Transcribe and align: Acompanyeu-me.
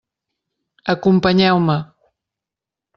Acompanyeu-me. 0.93 1.77